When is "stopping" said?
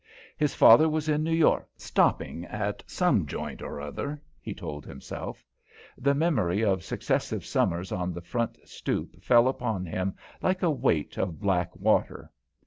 1.77-2.43